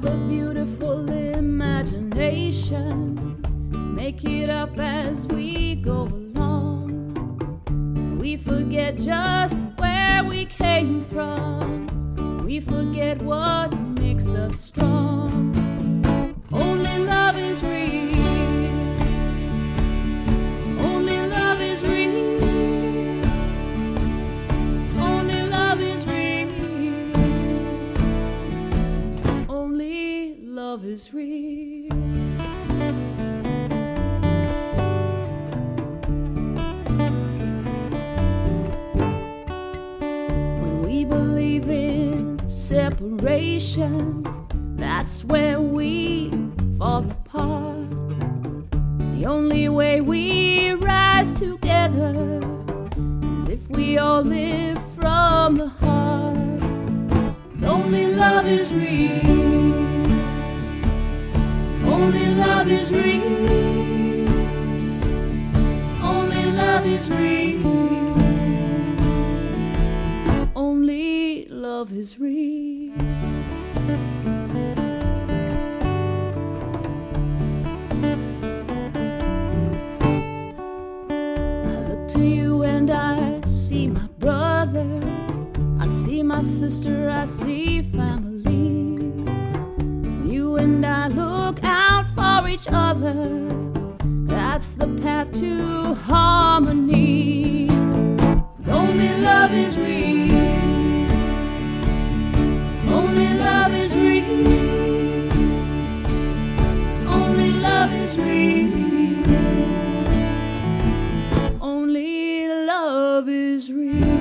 have 0.00 0.14
a 0.14 0.16
beautiful 0.28 1.10
imagination, 1.10 3.36
make 3.96 4.22
it 4.22 4.48
up 4.48 4.78
as 4.78 5.26
we 5.26 5.74
go 5.74 6.02
along. 6.02 7.16
We 8.20 8.36
forget 8.36 8.96
just 8.96 9.58
where 9.78 10.22
we 10.22 10.44
came 10.44 11.02
from, 11.02 12.44
we 12.44 12.60
forget 12.60 13.20
what 13.22 13.76
makes 13.98 14.28
us 14.34 14.60
strong. 14.60 14.97
Is 30.88 31.12
real. 31.12 31.90
When 40.62 40.82
we 40.82 41.04
believe 41.04 41.68
in 41.68 42.40
separation, 42.48 44.24
that's 44.76 45.24
when 45.24 45.72
we 45.74 46.30
fall 46.78 47.04
apart. 47.10 47.90
The 49.16 49.26
only 49.26 49.68
way 49.68 50.00
we 50.00 50.72
rise 50.72 51.32
together 51.32 52.40
is 53.38 53.48
if 53.50 53.68
we 53.68 53.98
all 53.98 54.22
live 54.22 54.80
from 54.94 55.56
the 55.56 55.68
heart. 55.68 56.38
only 57.66 58.06
love 58.14 58.46
is 58.46 58.72
real. 58.72 59.37
Is 62.78 62.92
real. 62.92 64.28
Only 66.00 66.44
love 66.52 66.86
is 66.86 67.10
real. 67.10 68.14
Only 70.54 71.46
love 71.50 71.92
is 71.92 72.20
real. 72.20 72.92
I 81.66 81.78
look 81.88 82.08
to 82.08 82.20
you 82.20 82.62
and 82.62 82.90
I 82.90 83.40
see 83.44 83.88
my 83.88 84.06
brother. 84.20 84.88
I 85.80 85.88
see 85.88 86.22
my 86.22 86.42
sister, 86.42 87.10
I 87.10 87.24
see 87.24 87.82
family. 87.82 88.27
Each 92.48 92.68
other, 92.70 93.48
that's 94.26 94.72
the 94.72 94.86
path 95.02 95.32
to 95.40 95.94
harmony. 95.94 97.68
only 98.68 99.08
love 99.20 99.52
is 99.52 99.76
real. 99.76 100.38
Only 102.98 103.34
love 103.34 103.74
is 103.74 103.94
real. 103.96 105.32
Only 107.08 107.50
love 107.52 107.92
is 107.92 108.18
real. 108.18 109.26
Only 111.60 112.48
love 112.66 113.28
is 113.28 113.72
real. 113.72 114.17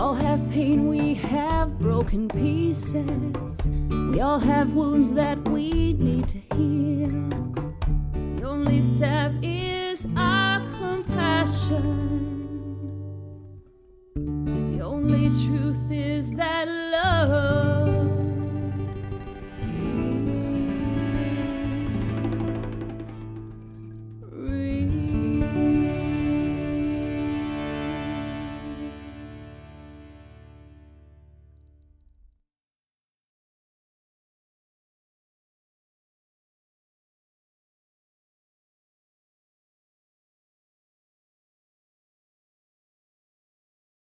All 0.00 0.14
have 0.14 0.40
pain, 0.50 0.88
we 0.88 1.12
have 1.12 1.78
broken 1.78 2.26
pieces. 2.26 3.68
We 4.10 4.18
all 4.22 4.38
have 4.38 4.72
wounds 4.72 5.12
that 5.12 5.46
we 5.50 5.92
need 5.92 6.26
to 6.28 6.38
heal. 6.56 7.28
The 8.36 8.44
only 8.44 8.80
salve 8.80 9.36
is 9.42 10.06
our 10.16 10.60
compassion. 10.78 11.76
The 14.14 14.80
only 14.82 15.28
truth 15.44 15.90
is 15.90 16.32
that 16.32 16.66
love 16.66 17.59